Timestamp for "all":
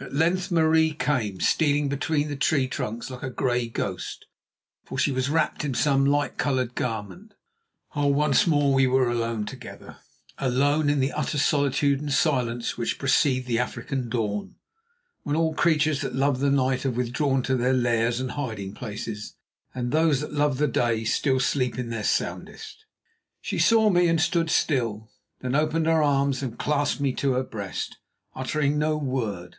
15.36-15.54